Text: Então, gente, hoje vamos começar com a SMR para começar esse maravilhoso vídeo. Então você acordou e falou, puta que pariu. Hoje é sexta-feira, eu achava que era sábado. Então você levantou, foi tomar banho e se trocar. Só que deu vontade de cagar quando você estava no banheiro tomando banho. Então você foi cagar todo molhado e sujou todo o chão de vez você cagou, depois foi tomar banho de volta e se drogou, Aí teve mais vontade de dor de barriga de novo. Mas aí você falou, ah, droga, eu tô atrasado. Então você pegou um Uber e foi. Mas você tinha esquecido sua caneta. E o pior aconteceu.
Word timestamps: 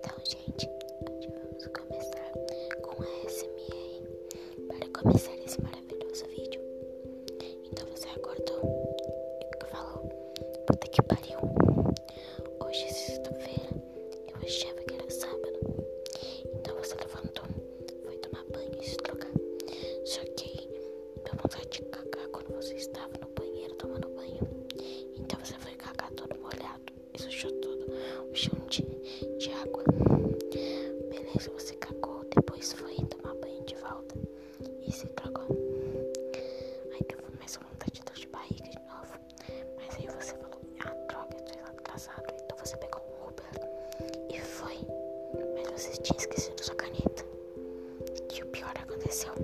Então, 0.00 0.14
gente, 0.24 0.70
hoje 1.10 1.28
vamos 1.28 1.66
começar 1.66 2.32
com 2.82 3.02
a 3.02 3.28
SMR 3.28 4.06
para 4.68 5.02
começar 5.02 5.34
esse 5.44 5.60
maravilhoso 5.60 6.24
vídeo. 6.26 6.60
Então 7.64 7.84
você 7.88 8.06
acordou 8.10 8.96
e 9.60 9.64
falou, 9.66 10.08
puta 10.68 10.86
que 10.86 11.02
pariu. 11.02 11.38
Hoje 12.64 12.84
é 12.84 12.88
sexta-feira, 12.88 13.70
eu 14.28 14.36
achava 14.46 14.80
que 14.82 14.94
era 14.94 15.10
sábado. 15.10 15.84
Então 16.54 16.76
você 16.76 16.94
levantou, 16.94 17.44
foi 18.04 18.16
tomar 18.18 18.44
banho 18.52 18.80
e 18.80 18.84
se 18.88 18.96
trocar. 18.98 19.32
Só 20.04 20.20
que 20.36 20.68
deu 21.24 21.34
vontade 21.42 21.70
de 21.70 21.82
cagar 21.82 22.28
quando 22.28 22.54
você 22.54 22.74
estava 22.76 23.18
no 23.18 23.26
banheiro 23.34 23.74
tomando 23.74 24.08
banho. 24.10 24.46
Então 25.16 25.40
você 25.44 25.54
foi 25.54 25.72
cagar 25.72 26.12
todo 26.12 26.38
molhado 26.38 26.84
e 27.12 27.20
sujou 27.20 27.50
todo 27.60 27.84
o 28.30 28.34
chão 28.36 28.56
de 28.68 28.86
vez 31.32 31.46
você 31.48 31.74
cagou, 31.76 32.24
depois 32.34 32.72
foi 32.72 32.96
tomar 33.06 33.34
banho 33.34 33.62
de 33.64 33.74
volta 33.76 34.14
e 34.86 34.92
se 34.92 35.06
drogou, 35.08 35.46
Aí 36.92 37.02
teve 37.04 37.22
mais 37.38 37.56
vontade 37.56 37.92
de 37.92 38.02
dor 38.02 38.14
de 38.14 38.26
barriga 38.28 38.68
de 38.68 38.78
novo. 38.78 39.18
Mas 39.76 39.94
aí 39.96 40.06
você 40.06 40.34
falou, 40.36 40.60
ah, 40.80 40.94
droga, 41.08 41.36
eu 41.36 41.44
tô 41.44 41.80
atrasado. 41.80 42.24
Então 42.44 42.56
você 42.56 42.76
pegou 42.78 43.02
um 43.02 43.28
Uber 43.28 44.34
e 44.34 44.40
foi. 44.40 44.78
Mas 45.54 45.70
você 45.82 46.00
tinha 46.00 46.18
esquecido 46.18 46.64
sua 46.64 46.74
caneta. 46.74 47.24
E 48.34 48.42
o 48.42 48.46
pior 48.46 48.72
aconteceu. 48.76 49.34